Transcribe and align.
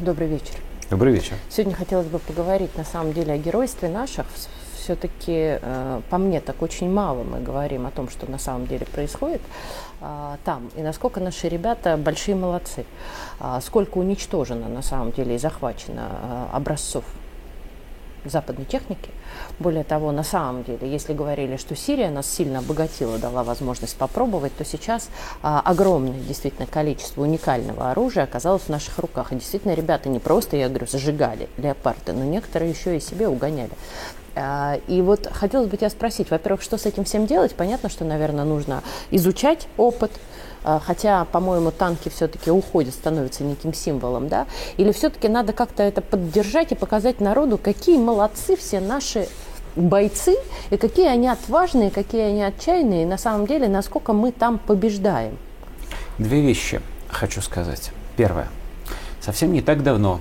Добрый 0.00 0.28
вечер. 0.28 0.54
Добрый 0.88 1.12
вечер. 1.12 1.34
Сегодня 1.50 1.76
хотелось 1.76 2.06
бы 2.06 2.18
поговорить 2.20 2.74
на 2.74 2.84
самом 2.84 3.12
деле 3.12 3.34
о 3.34 3.36
геройстве 3.36 3.90
наших. 3.90 4.24
Все-таки, 4.74 5.58
э, 5.60 6.00
по 6.08 6.16
мне, 6.16 6.40
так 6.40 6.62
очень 6.62 6.90
мало 6.90 7.22
мы 7.22 7.38
говорим 7.40 7.84
о 7.84 7.90
том, 7.90 8.08
что 8.08 8.30
на 8.30 8.38
самом 8.38 8.66
деле 8.66 8.86
происходит 8.86 9.42
э, 10.00 10.36
там, 10.42 10.70
и 10.74 10.80
насколько 10.80 11.20
наши 11.20 11.50
ребята 11.50 11.98
большие 11.98 12.34
молодцы. 12.34 12.86
Э, 13.40 13.58
сколько 13.60 13.98
уничтожено 13.98 14.70
на 14.70 14.80
самом 14.80 15.12
деле 15.12 15.34
и 15.34 15.38
захвачено 15.38 16.08
э, 16.10 16.56
образцов 16.56 17.04
западной 18.24 18.64
техники. 18.64 19.10
Более 19.58 19.84
того, 19.84 20.12
на 20.12 20.22
самом 20.22 20.64
деле, 20.64 20.90
если 20.90 21.12
говорили, 21.12 21.56
что 21.56 21.74
Сирия 21.74 22.10
нас 22.10 22.30
сильно 22.30 22.60
обогатила, 22.60 23.18
дала 23.18 23.44
возможность 23.44 23.96
попробовать, 23.96 24.54
то 24.56 24.64
сейчас 24.64 25.08
а, 25.42 25.60
огромное 25.64 26.20
действительно 26.20 26.66
количество 26.66 27.22
уникального 27.22 27.90
оружия 27.90 28.24
оказалось 28.24 28.62
в 28.62 28.68
наших 28.68 28.98
руках. 28.98 29.32
И 29.32 29.36
действительно, 29.36 29.74
ребята 29.74 30.08
не 30.08 30.18
просто, 30.18 30.56
я 30.56 30.68
говорю, 30.68 30.86
зажигали 30.86 31.48
леопарды, 31.56 32.12
но 32.12 32.24
некоторые 32.24 32.70
еще 32.70 32.96
и 32.96 33.00
себе 33.00 33.28
угоняли. 33.28 33.72
А, 34.36 34.78
и 34.86 35.02
вот 35.02 35.26
хотелось 35.32 35.68
бы 35.68 35.76
тебя 35.76 35.90
спросить, 35.90 36.30
во-первых, 36.30 36.62
что 36.62 36.78
с 36.78 36.86
этим 36.86 37.04
всем 37.04 37.26
делать? 37.26 37.54
Понятно, 37.54 37.88
что, 37.88 38.04
наверное, 38.04 38.44
нужно 38.44 38.82
изучать 39.10 39.66
опыт, 39.76 40.12
хотя, 40.62 41.24
по-моему, 41.26 41.70
танки 41.70 42.08
все-таки 42.08 42.50
уходят, 42.50 42.94
становятся 42.94 43.44
неким 43.44 43.72
символом, 43.74 44.28
да? 44.28 44.46
Или 44.76 44.92
все-таки 44.92 45.28
надо 45.28 45.52
как-то 45.52 45.82
это 45.82 46.00
поддержать 46.00 46.72
и 46.72 46.74
показать 46.74 47.20
народу, 47.20 47.58
какие 47.58 47.98
молодцы 47.98 48.56
все 48.56 48.80
наши 48.80 49.28
бойцы, 49.76 50.36
и 50.70 50.76
какие 50.76 51.06
они 51.08 51.28
отважные, 51.28 51.90
какие 51.90 52.22
они 52.22 52.42
отчаянные, 52.42 53.02
и 53.02 53.06
на 53.06 53.18
самом 53.18 53.46
деле, 53.46 53.68
насколько 53.68 54.12
мы 54.12 54.32
там 54.32 54.58
побеждаем. 54.58 55.38
Две 56.18 56.40
вещи 56.42 56.80
хочу 57.08 57.40
сказать. 57.40 57.92
Первое. 58.16 58.48
Совсем 59.20 59.52
не 59.52 59.62
так 59.62 59.82
давно 59.82 60.20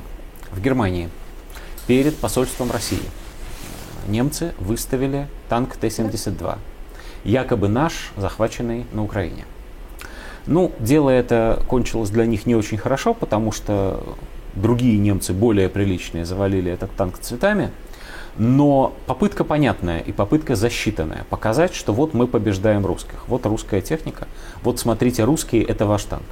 в 0.51 0.61
Германии 0.61 1.09
перед 1.87 2.15
посольством 2.17 2.71
России 2.71 3.01
немцы 4.07 4.53
выставили 4.59 5.27
танк 5.49 5.75
Т-72, 5.75 6.57
якобы 7.23 7.67
наш, 7.67 8.11
захваченный 8.17 8.85
на 8.91 9.03
Украине. 9.03 9.45
Ну, 10.49 10.71
дело 10.79 11.11
это 11.11 11.61
кончилось 11.67 12.09
для 12.09 12.25
них 12.25 12.47
не 12.47 12.55
очень 12.55 12.79
хорошо, 12.79 13.13
потому 13.13 13.51
что 13.51 14.03
другие 14.55 14.97
немцы, 14.97 15.31
более 15.31 15.69
приличные, 15.69 16.25
завалили 16.25 16.71
этот 16.71 16.91
танк 16.95 17.19
цветами. 17.19 17.69
Но 18.35 18.95
попытка 19.05 19.43
понятная 19.43 19.99
и 19.99 20.11
попытка 20.11 20.55
засчитанная. 20.55 21.27
Показать, 21.29 21.75
что 21.75 21.93
вот 21.93 22.15
мы 22.15 22.25
побеждаем 22.25 22.83
русских. 22.83 23.27
Вот 23.27 23.45
русская 23.45 23.81
техника. 23.81 24.27
Вот 24.63 24.79
смотрите, 24.79 25.23
русские 25.23 25.61
это 25.63 25.85
ваш 25.85 26.05
танк. 26.05 26.25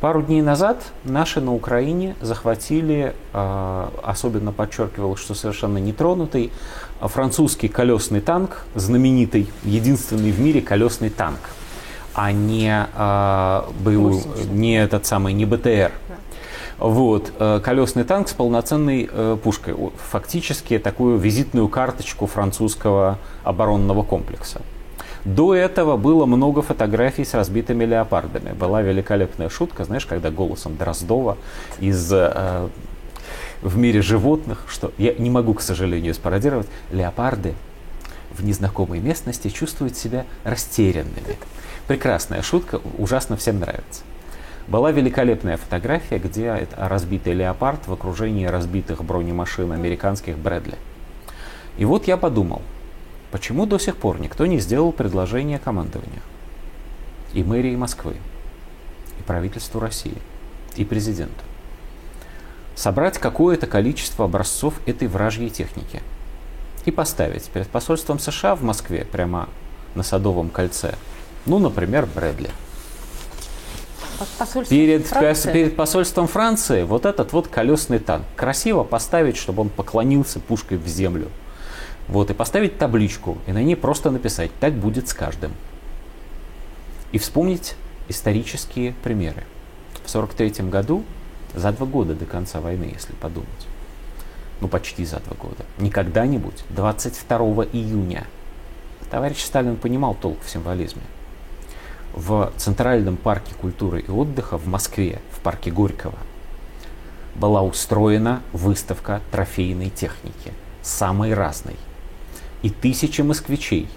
Пару 0.00 0.22
дней 0.22 0.40
назад 0.40 0.82
наши 1.04 1.42
на 1.42 1.52
Украине 1.52 2.16
захватили, 2.22 3.14
а, 3.34 3.92
особенно 4.02 4.52
подчеркивал, 4.52 5.16
что 5.16 5.34
совершенно 5.34 5.76
нетронутый, 5.76 6.52
французский 7.00 7.68
колесный 7.68 8.22
танк, 8.22 8.64
знаменитый, 8.74 9.50
единственный 9.64 10.30
в 10.30 10.40
мире 10.40 10.62
колесный 10.62 11.10
танк, 11.10 11.40
а 12.14 12.32
не 12.32 12.86
боевой, 13.84 14.22
не 14.50 14.80
этот 14.80 15.06
самый, 15.06 15.32
не 15.32 15.44
БТР. 15.44 15.92
Вот, 16.78 17.32
э, 17.38 17.60
колесный 17.62 18.04
танк 18.04 18.28
с 18.28 18.32
полноценной 18.32 19.08
э, 19.10 19.36
пушкой. 19.42 19.74
Фактически 20.10 20.78
такую 20.78 21.18
визитную 21.18 21.68
карточку 21.68 22.26
французского 22.26 23.18
оборонного 23.42 24.04
комплекса. 24.04 24.62
До 25.24 25.54
этого 25.54 25.96
было 25.96 26.24
много 26.24 26.62
фотографий 26.62 27.24
с 27.24 27.34
разбитыми 27.34 27.84
леопардами. 27.84 28.52
Была 28.52 28.80
великолепная 28.80 29.48
шутка, 29.48 29.84
знаешь, 29.84 30.06
когда 30.06 30.30
голосом 30.30 30.76
Дроздова 30.76 31.36
из 31.80 32.12
э, 32.12 32.68
в 33.60 33.76
мире 33.76 34.00
животных, 34.00 34.64
что 34.68 34.92
я 34.98 35.14
не 35.14 35.30
могу, 35.30 35.54
к 35.54 35.62
сожалению, 35.62 36.14
спародировать, 36.14 36.68
леопарды 36.92 37.54
в 38.38 38.44
незнакомой 38.44 39.00
местности 39.00 39.48
чувствуют 39.48 39.96
себя 39.96 40.24
растерянными. 40.44 41.36
Прекрасная 41.86 42.42
шутка, 42.42 42.80
ужасно 42.98 43.36
всем 43.36 43.60
нравится. 43.60 44.02
Была 44.66 44.92
великолепная 44.92 45.56
фотография, 45.56 46.18
где 46.18 46.44
это 46.44 46.88
разбитый 46.88 47.32
леопард 47.32 47.86
в 47.86 47.92
окружении 47.92 48.44
разбитых 48.44 49.02
бронемашин 49.02 49.72
американских 49.72 50.36
Брэдли. 50.36 50.76
И 51.78 51.84
вот 51.84 52.06
я 52.06 52.18
подумал, 52.18 52.60
почему 53.30 53.64
до 53.64 53.78
сих 53.78 53.96
пор 53.96 54.20
никто 54.20 54.44
не 54.44 54.58
сделал 54.58 54.92
предложение 54.92 55.58
командованию? 55.58 56.20
И 57.32 57.42
мэрии 57.42 57.76
Москвы, 57.76 58.16
и 59.18 59.22
правительству 59.22 59.80
России, 59.80 60.18
и 60.76 60.84
президенту. 60.84 61.42
Собрать 62.74 63.18
какое-то 63.18 63.66
количество 63.66 64.26
образцов 64.26 64.74
этой 64.86 65.08
вражьей 65.08 65.50
техники 65.50 66.02
и 66.88 66.90
поставить 66.90 67.44
перед 67.44 67.68
посольством 67.68 68.18
США 68.18 68.54
в 68.54 68.62
Москве, 68.62 69.04
прямо 69.04 69.48
на 69.94 70.02
Садовом 70.02 70.50
кольце, 70.50 70.94
ну, 71.46 71.58
например, 71.58 72.06
Брэдли– 72.06 72.50
перед, 74.68 75.06
Франции. 75.06 75.52
перед 75.52 75.76
посольством 75.76 76.26
Франции 76.26 76.82
вот 76.82 77.06
этот 77.06 77.32
вот 77.32 77.48
колесный 77.48 77.98
танк. 77.98 78.24
Красиво 78.36 78.82
поставить, 78.84 79.36
чтобы 79.36 79.62
он 79.62 79.68
поклонился 79.68 80.40
пушкой 80.40 80.78
в 80.78 80.86
землю. 80.86 81.28
Вот, 82.08 82.30
и 82.30 82.34
поставить 82.34 82.78
табличку, 82.78 83.38
и 83.46 83.52
на 83.52 83.62
ней 83.62 83.76
просто 83.76 84.10
написать 84.10 84.50
«Так 84.60 84.72
будет 84.72 85.08
с 85.08 85.14
каждым». 85.14 85.52
И 87.12 87.18
вспомнить 87.18 87.74
исторические 88.08 88.94
примеры. 89.02 89.44
В 89.92 90.10
1943 90.10 90.70
году, 90.70 91.04
за 91.54 91.70
два 91.72 91.86
года 91.86 92.14
до 92.14 92.24
конца 92.24 92.60
войны, 92.60 92.90
если 92.92 93.12
подумать, 93.12 93.48
ну 94.60 94.68
почти 94.68 95.04
за 95.04 95.20
два 95.20 95.36
года, 95.36 95.64
не 95.78 95.90
когда-нибудь, 95.90 96.64
22 96.70 97.38
июня, 97.72 98.26
товарищ 99.10 99.42
Сталин 99.44 99.76
понимал 99.76 100.14
толк 100.14 100.38
в 100.44 100.50
символизме– 100.50 101.02
в 102.18 102.52
Центральном 102.56 103.16
парке 103.16 103.54
культуры 103.54 104.00
и 104.00 104.10
отдыха 104.10 104.58
в 104.58 104.66
Москве, 104.66 105.20
в 105.30 105.40
парке 105.40 105.70
Горького, 105.70 106.18
была 107.34 107.62
устроена 107.62 108.42
выставка 108.52 109.20
трофейной 109.30 109.90
техники, 109.90 110.52
самой 110.82 111.34
разной. 111.34 111.76
И 112.62 112.70
тысячи 112.70 113.20
москвичей 113.20 113.88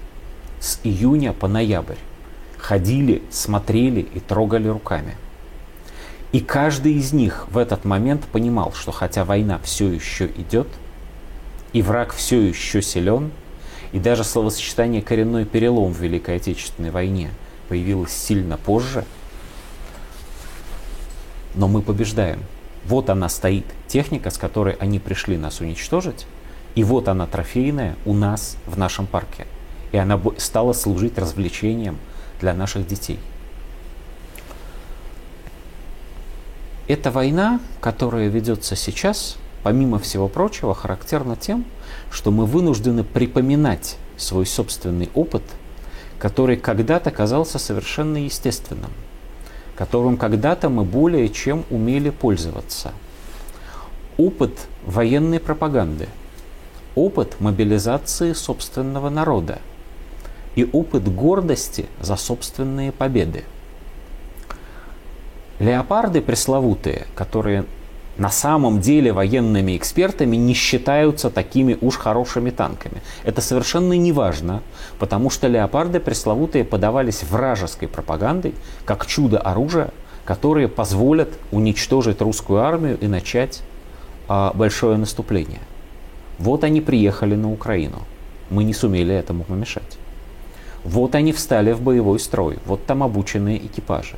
с 0.60 0.80
июня 0.84 1.34
по 1.34 1.48
ноябрь 1.48 1.96
ходили, 2.58 3.24
смотрели 3.32 4.02
и 4.02 4.20
трогали 4.20 4.68
руками. 4.68 5.18
И 6.32 6.40
каждый 6.40 6.94
из 6.94 7.14
них 7.14 7.48
в 7.50 7.58
этот 7.58 7.84
момент 7.84 8.26
понимал, 8.26 8.74
что 8.74 8.92
хотя 8.92 9.26
война 9.26 9.60
все 9.64 9.90
еще 9.90 10.28
идет, 10.28 10.68
и 11.74 11.82
враг 11.82 12.14
все 12.14 12.42
еще 12.42 12.82
силен, 12.82 13.32
и 13.92 14.00
даже 14.00 14.24
словосочетание 14.24 15.02
«коренной 15.02 15.46
перелом» 15.46 15.94
в 15.94 16.00
Великой 16.00 16.38
Отечественной 16.38 16.92
войне– 16.92 17.32
появилась 17.72 18.12
сильно 18.12 18.58
позже, 18.58 19.06
но 21.56 21.70
мы 21.70 21.82
побеждаем. 21.82 22.44
Вот 22.84 23.10
она 23.10 23.30
стоит, 23.30 23.64
техника, 23.88 24.30
с 24.30 24.38
которой 24.38 24.74
они 24.74 25.00
пришли 25.00 25.38
нас 25.38 25.62
уничтожить, 25.62 26.28
и 26.76 26.84
вот 26.84 27.08
она 27.08 27.28
трофейная 27.28 27.96
у 28.04 28.14
нас 28.14 28.58
в 28.66 28.78
нашем 28.78 29.08
парке. 29.08 29.48
И 29.94 29.98
она 29.98 30.22
стала 30.36 30.74
служить 30.74 31.18
развлечением 31.18 31.98
для 32.42 32.54
наших 32.54 32.86
детей. 32.86 33.20
Эта 36.92 37.10
война, 37.12 37.60
которая 37.80 38.28
ведется 38.28 38.76
сейчас, 38.76 39.38
помимо 39.64 40.00
всего 40.00 40.28
прочего, 40.28 40.76
характерна 40.76 41.36
тем, 41.36 41.64
что 42.12 42.32
мы 42.32 42.46
вынуждены 42.46 43.04
припоминать 43.04 43.98
свой 44.18 44.46
собственный 44.46 45.10
опыт– 45.14 45.44
который 46.22 46.56
когда-то 46.56 47.10
казался 47.10 47.58
совершенно 47.58 48.18
естественным, 48.18 48.92
которым 49.76 50.18
когда-то 50.18 50.70
мы 50.70 50.84
более 50.84 51.30
чем 51.30 51.66
умели 51.72 52.12
пользоваться. 52.12 52.92
Опыт 54.18 54.52
военной 54.86 55.40
пропаганды, 55.40 56.10
опыт 56.94 57.40
мобилизации 57.40 58.34
собственного 58.34 59.10
народа 59.10 59.58
и 60.56 60.70
опыт 60.72 61.12
гордости 61.12 61.88
за 62.00 62.18
собственные 62.18 62.92
победы. 62.92 63.44
Леопарды 65.62 66.22
пресловутые, 66.22 67.06
которые 67.14 67.66
на 68.18 68.32
самом 68.32 68.82
деле 68.82 69.14
военными 69.14 69.78
экспертами 69.78 70.36
не 70.36 70.56
считаются 70.56 71.30
такими 71.30 71.78
уж 71.82 71.98
хорошими 71.98 72.50
танками. 72.50 73.04
Это 73.24 73.42
совершенно 73.42 73.94
не 73.94 74.12
важно, 74.12 74.64
потому 74.98 75.30
что 75.30 75.48
леопарды 75.48 76.00
пресловутые 76.00 76.64
подавались 76.64 77.22
вражеской 77.22 77.88
пропагандой 77.88 78.56
как 78.86 79.06
чудо 79.06 79.38
оружия, 79.38 79.92
которые 80.26 80.68
позволят 80.68 81.30
уничтожить 81.52 82.22
русскую 82.22 82.62
армию 82.62 82.98
и 83.00 83.06
начать 83.06 83.62
а, 84.28 84.54
большое 84.56 84.98
наступление. 84.98 85.62
Вот 86.40 86.64
они 86.64 86.82
приехали 86.82 87.36
на 87.36 87.54
Украину. 87.54 88.00
Мы 88.50 88.64
не 88.64 88.74
сумели 88.74 89.14
этому 89.14 89.44
помешать. 89.44 90.00
Вот 90.84 91.14
они 91.14 91.32
встали 91.34 91.72
в 91.74 91.84
боевой 91.84 92.20
строй, 92.20 92.58
вот 92.66 92.84
там 92.88 93.04
обученные 93.04 93.64
экипажи. 93.64 94.16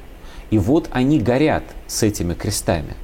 И 0.54 0.60
вот 0.60 0.88
они 0.92 1.20
горят 1.20 1.64
с 1.88 2.04
этими 2.04 2.34
крестами– 2.34 2.96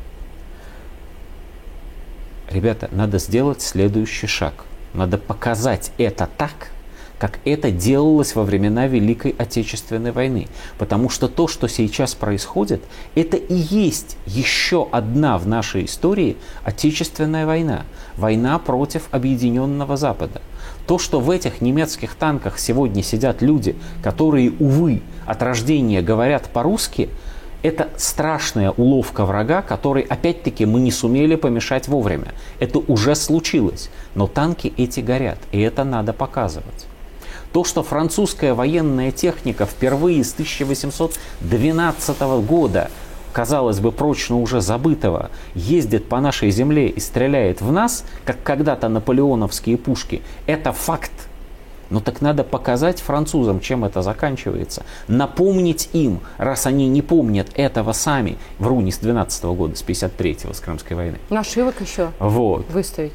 Ребята, 2.50 2.90
надо 2.92 3.20
сделать 3.20 3.62
следующий 3.62 4.26
шаг. 4.26 4.66
Надо 4.96 5.20
показать 5.20 5.92
это 6.00 6.28
так, 6.36 6.72
как 7.20 7.38
это 7.46 7.70
делалось 7.70 8.34
во 8.34 8.44
времена 8.44 8.88
Великой 8.88 9.36
Отечественной 9.38 10.12
войны. 10.12 10.48
Потому 10.80 11.10
что 11.10 11.28
то, 11.28 11.48
что 11.48 11.68
сейчас 11.68 12.16
происходит, 12.16 12.82
это 13.14 13.38
и 13.38 13.54
есть 13.54 14.18
еще 14.26 14.88
одна 14.92 15.38
в 15.38 15.48
нашей 15.48 15.86
истории 15.86 16.38
Отечественная 16.64 17.46
война. 17.46 17.84
Война 18.18 18.58
против 18.58 19.10
Объединенного 19.12 19.96
Запада. 19.96 20.42
То, 20.88 20.98
что 20.98 21.20
в 21.20 21.30
этих 21.30 21.62
немецких 21.62 22.16
танках 22.16 22.58
сегодня 22.58 23.04
сидят 23.04 23.44
люди, 23.44 23.76
которые, 24.02 24.54
увы, 24.58 25.04
от 25.28 25.44
рождения 25.44 26.02
говорят 26.02 26.50
по-русски, 26.50 27.10
это 27.62 27.90
страшная 27.98 28.72
уловка 28.72 29.26
врага, 29.26 29.62
которой, 29.62 30.04
опять-таки, 30.04 30.66
мы 30.66 30.80
не 30.80 30.92
сумели 30.92 31.36
помешать 31.36 31.88
вовремя. 31.88 32.34
Это 32.60 32.80
уже 32.80 33.16
случилось. 33.16 33.90
Но 34.16 34.28
танки 34.28 34.74
эти 34.78 35.02
горят, 35.02 35.40
и 35.52 35.60
это 35.60 35.84
надо 35.84 36.14
показывать. 36.14 36.88
То, 37.52 37.64
что 37.64 37.84
французская 37.84 38.54
военная 38.54 39.12
техника 39.12 39.66
впервые 39.66 40.24
с 40.24 40.34
1812 40.34 42.22
года, 42.48 42.92
казалось 43.34 43.80
бы, 43.80 43.92
прочно 43.92 44.40
уже 44.40 44.62
забытого, 44.62 45.32
ездит 45.56 46.08
по 46.08 46.20
нашей 46.20 46.52
земле 46.52 46.90
и 46.90 47.00
стреляет 47.00 47.62
в 47.62 47.72
нас, 47.72 48.06
как 48.24 48.42
когда-то 48.44 48.88
наполеоновские 48.88 49.78
пушки, 49.78 50.22
это 50.46 50.72
факт. 50.72 51.12
Но 51.90 52.00
так 52.00 52.22
надо 52.22 52.44
показать 52.44 53.00
французам, 53.02 53.60
чем 53.60 53.84
это 53.86 54.02
заканчивается. 54.02 54.84
Напомнить 55.08 55.90
им, 55.94 56.20
раз 56.38 56.66
они 56.66 56.88
не 56.88 57.02
помнят 57.02 57.48
этого 57.56 57.94
сами. 57.94 58.38
Вру 58.60 58.82
не 58.82 58.92
с 58.92 58.98
12 59.00 59.44
года, 59.46 59.76
с 59.76 59.84
53-го, 59.84 60.54
с 60.54 60.60
Крымской 60.60 60.96
войны. 60.96 61.18
Нашивок 61.30 61.82
еще 61.82 62.12
Вот. 62.20 62.70
выставить. 62.70 63.14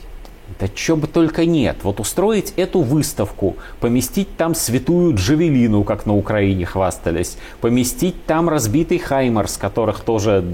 Да 0.60 0.68
чего 0.68 0.98
бы 0.98 1.06
только 1.06 1.46
нет. 1.46 1.78
Вот 1.82 2.00
устроить 2.00 2.52
эту 2.56 2.80
выставку, 2.80 3.56
поместить 3.80 4.36
там 4.36 4.54
святую 4.54 5.14
Джавелину, 5.16 5.84
как 5.84 6.06
на 6.06 6.14
Украине 6.16 6.64
хвастались, 6.66 7.36
поместить 7.60 8.24
там 8.26 8.48
разбитый 8.48 8.98
Хаймарс, 8.98 9.56
которых 9.56 10.00
тоже 10.00 10.44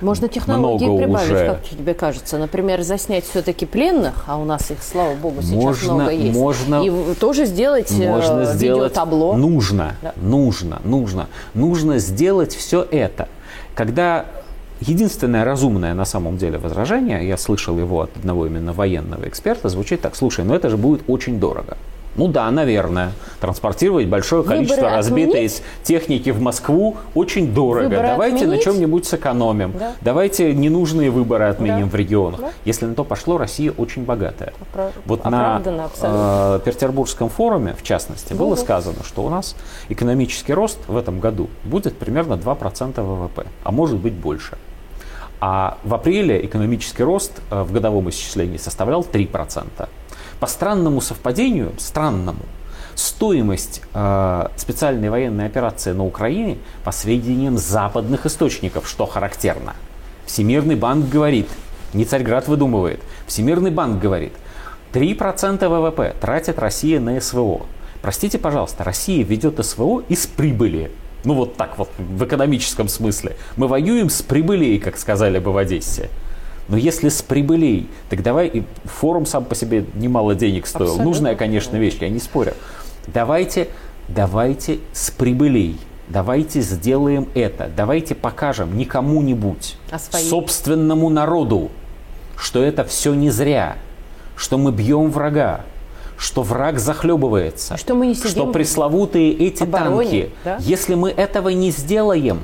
Можно 0.00 0.28
технологии 0.28 0.84
много 0.84 1.02
прибавить, 1.02 1.30
уже. 1.32 1.46
как 1.46 1.64
тебе 1.68 1.92
кажется. 1.94 2.38
Например, 2.38 2.82
заснять 2.82 3.24
все-таки 3.24 3.66
пленных, 3.66 4.24
а 4.26 4.38
у 4.38 4.44
нас 4.44 4.70
их, 4.70 4.78
слава 4.82 5.14
богу, 5.14 5.42
сейчас 5.42 5.54
Можно- 5.62 5.94
много 5.94 6.10
есть. 6.12 6.38
можно- 6.38 6.82
И 6.84 7.14
тоже 7.16 7.44
сделать 7.44 7.90
э, 7.92 8.08
можно 8.08 8.44
сделать... 8.46 8.82
видеотабло. 8.84 9.34
Нужно, 9.34 9.96
Да. 10.02 10.14
нужно, 10.16 10.80
нужно. 10.84 11.26
Нужно 11.52 11.98
сделать 11.98 12.54
все 12.54 12.86
это. 12.90 13.28
Когда 13.74 14.24
единственное 14.86 15.44
разумное 15.44 15.94
на 15.94 16.04
самом 16.04 16.36
деле 16.36 16.58
возражение, 16.58 17.26
я 17.26 17.36
слышал 17.36 17.78
его 17.78 18.00
от 18.02 18.16
одного 18.16 18.46
именно 18.46 18.72
военного 18.72 19.28
эксперта, 19.28 19.68
звучит 19.68 20.00
так, 20.00 20.16
слушай, 20.16 20.44
ну 20.44 20.54
это 20.54 20.68
же 20.70 20.76
будет 20.76 21.02
очень 21.08 21.38
дорого. 21.40 21.76
Ну 22.14 22.28
да, 22.28 22.50
наверное. 22.50 23.12
Транспортировать 23.40 24.06
большое 24.06 24.42
Выборы 24.42 24.58
количество 24.58 24.90
разбитой 24.90 25.46
отменить? 25.46 25.62
техники 25.82 26.28
в 26.28 26.42
Москву 26.42 26.98
очень 27.14 27.54
дорого. 27.54 27.84
Выборы 27.84 28.06
Давайте 28.08 28.36
отменить? 28.44 28.58
на 28.58 28.62
чем-нибудь 28.72 29.06
сэкономим. 29.06 29.72
Да. 29.78 29.92
Давайте 30.02 30.52
ненужные 30.52 31.08
выборы 31.10 31.44
отменим 31.46 31.86
Да. 31.86 31.90
в 31.90 31.94
регионах. 31.94 32.40
Да. 32.42 32.50
Если 32.66 32.84
на 32.84 32.94
то 32.94 33.04
пошло, 33.04 33.38
Россия 33.38 33.72
очень 33.78 34.04
богатая. 34.04 34.52
Опра- 34.74 34.90
Вот 35.06 35.24
на 35.24 35.62
э, 35.64 36.60
Петербургском 36.62 37.30
форуме, 37.30 37.74
в 37.78 37.82
частности, 37.82 38.34
было 38.34 38.50
Мгм. 38.56 38.58
сказано, 38.58 39.02
что 39.04 39.22
у 39.24 39.30
нас 39.30 39.56
экономический 39.88 40.52
рост 40.52 40.80
в 40.88 40.98
этом 40.98 41.18
году 41.18 41.48
будет 41.64 41.96
примерно 41.96 42.34
2% 42.36 43.06
ВВП, 43.06 43.46
а 43.64 43.72
может 43.72 43.96
быть 43.96 44.12
больше. 44.12 44.58
А 45.44 45.78
в 45.82 45.92
апреле 45.92 46.46
экономический 46.46 47.02
рост 47.02 47.32
э, 47.50 47.64
в 47.64 47.72
годовом 47.72 48.08
исчислении 48.10 48.58
составлял 48.58 49.02
3%. 49.02 49.88
По 50.38 50.46
странному 50.46 51.00
совпадению, 51.00 51.72
странному, 51.78 52.44
стоимость 52.94 53.82
э, 53.92 54.48
специальной 54.56 55.10
военной 55.10 55.46
операции 55.46 55.90
на 55.90 56.06
Украине, 56.06 56.58
по 56.84 56.92
сведениям 56.92 57.58
западных 57.58 58.24
источников, 58.24 58.88
что 58.88 59.04
характерно, 59.04 59.74
Всемирный 60.26 60.76
банк 60.76 61.08
говорит, 61.08 61.48
не 61.92 62.04
Царьград 62.04 62.46
выдумывает, 62.46 63.00
Всемирный 63.26 63.72
банк 63.72 64.00
говорит, 64.00 64.34
3% 64.92 65.68
ВВП 65.68 66.14
тратит 66.20 66.60
Россия 66.60 67.00
на 67.00 67.20
СВО. 67.20 67.66
Простите, 68.00 68.38
пожалуйста, 68.38 68.84
Россия 68.84 69.24
ведет 69.24 69.58
СВО 69.66 70.04
из 70.08 70.24
прибыли. 70.24 70.92
Ну 71.24 71.34
вот 71.34 71.56
так 71.56 71.78
вот, 71.78 71.90
в 71.98 72.24
экономическом 72.24 72.88
смысле. 72.88 73.36
Мы 73.56 73.68
воюем 73.68 74.10
с 74.10 74.22
прибылей, 74.22 74.78
как 74.78 74.98
сказали 74.98 75.38
бы 75.38 75.52
в 75.52 75.56
Одессе. 75.56 76.08
Но 76.68 76.76
если 76.76 77.08
с 77.08 77.22
прибылей, 77.22 77.88
так 78.08 78.22
давай, 78.22 78.48
и 78.48 78.64
форум 78.84 79.26
сам 79.26 79.44
по 79.44 79.54
себе 79.54 79.84
немало 79.94 80.34
денег 80.34 80.66
стоил. 80.66 80.90
Абсолютно. 80.90 81.04
Нужная, 81.04 81.34
конечно, 81.36 81.76
вещь, 81.76 81.98
я 82.00 82.08
не 82.08 82.18
спорю. 82.18 82.54
Давайте, 83.06 83.68
давайте 84.08 84.78
с 84.92 85.10
прибылей, 85.10 85.78
давайте 86.08 86.60
сделаем 86.60 87.28
это, 87.34 87.70
давайте 87.74 88.14
покажем 88.14 88.76
не 88.76 88.84
кому-нибудь, 88.84 89.76
А 89.90 89.98
собственному 89.98 91.08
народу, 91.08 91.70
что 92.36 92.62
это 92.62 92.84
все 92.84 93.12
не 93.14 93.30
зря, 93.30 93.76
что 94.36 94.56
мы 94.56 94.70
бьем 94.70 95.10
врага, 95.10 95.62
что 96.22 96.42
враг 96.42 96.78
захлебывается, 96.78 97.76
Что 97.76 97.96
мы 97.96 98.06
не 98.06 98.14
что 98.14 98.28
сидим 98.28 98.52
пресловутые 98.52 99.32
эти 99.32 99.64
обороне, 99.64 100.04
танки, 100.04 100.30
да? 100.44 100.56
если 100.60 100.94
мы 100.94 101.10
этого 101.10 101.48
не 101.48 101.72
сделаем, 101.72 102.42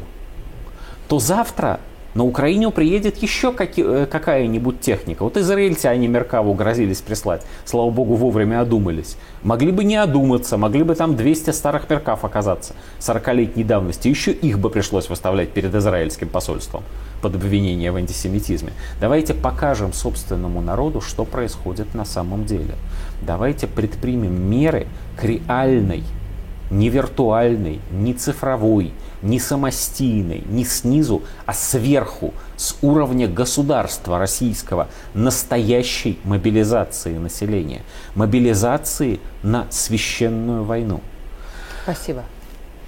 то 1.07 1.21
завтра 1.21 1.79
на 2.15 2.25
Украину 2.25 2.71
приедет 2.71 3.19
еще 3.19 3.55
э, 3.59 4.07
какая-нибудь 4.11 4.81
техника. 4.81 5.25
Вот 5.25 5.37
израильтяне 5.37 6.09
Меркаву 6.09 6.55
грозились 6.55 7.01
прислать. 7.01 7.43
Слава 7.65 7.91
богу, 7.91 8.15
вовремя 8.15 8.61
одумались. 8.61 9.17
Могли 9.43 9.71
бы 9.71 9.85
не 9.85 9.97
одуматься, 9.97 10.57
могли 10.57 10.83
бы 10.83 10.95
там 10.95 11.17
200 11.17 11.51
старых 11.51 11.89
Меркав 11.89 12.25
оказаться 12.25 12.75
40-летней 13.01 13.65
давности. 13.65 14.09
Еще 14.09 14.33
их 14.33 14.59
бы 14.59 14.71
пришлось 14.71 15.09
выставлять 15.09 15.51
перед 15.51 15.75
израильским 15.75 16.29
посольством 16.29 16.83
под 17.21 17.35
обвинение 17.35 17.93
в 17.93 17.97
антисемитизме. 17.97 18.73
Давайте 19.01 19.35
покажем 19.35 19.93
собственному 19.93 20.61
народу, 20.61 21.01
что 21.01 21.25
происходит 21.25 21.95
на 21.95 22.05
самом 22.05 22.47
деле. 22.47 22.75
Давайте 23.23 23.67
предпримем 23.67 24.51
меры 24.51 24.87
к 25.17 25.25
реальной 25.25 26.03
не 26.71 26.89
виртуальной, 26.89 27.81
не 27.91 28.15
цифровой, 28.15 28.93
не 29.23 29.41
самостийной, 29.41 30.45
не 30.49 30.65
снизу, 30.65 31.23
а 31.47 31.55
сверху, 31.55 32.33
с 32.57 32.77
уровня 32.83 33.29
государства 33.29 34.19
российского, 34.19 34.89
настоящей 35.15 36.19
мобилизации 36.25 37.17
населения, 37.17 37.83
мобилизации 38.15 39.21
на 39.43 39.67
священную 39.71 40.65
войну. 40.65 41.01
Спасибо. 41.85 42.25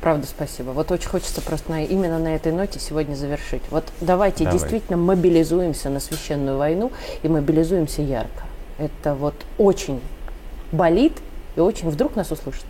Правда, 0.01 0.27
спасибо. 0.27 0.71
Вот 0.71 0.91
очень 0.91 1.09
хочется 1.09 1.43
просто 1.43 1.71
на, 1.71 1.85
именно 1.85 2.19
на 2.19 2.35
этой 2.35 2.53
ноте 2.53 2.81
сегодня 2.81 3.15
завершить. 3.15 3.63
Вот 3.71 3.85
давайте 4.01 4.45
Давай. 4.45 4.59
действительно 4.59 4.97
мобилизуемся 4.97 5.91
на 5.91 6.01
священную 6.01 6.57
войну 6.57 6.91
и 7.23 7.29
мобилизуемся 7.29 8.01
ярко. 8.01 8.45
Это 8.79 9.15
вот 9.15 9.35
очень 9.59 10.01
болит 10.73 11.13
и 11.55 11.61
очень 11.61 11.91
вдруг 11.91 12.17
нас 12.17 12.31
услышат. 12.31 12.65